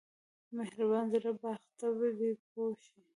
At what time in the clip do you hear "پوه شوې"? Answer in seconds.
2.49-3.03